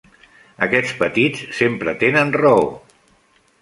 Aquests 0.67 0.95
petits 1.03 1.45
sempre 1.61 1.97
tenen 2.05 2.37
raó! 2.43 2.69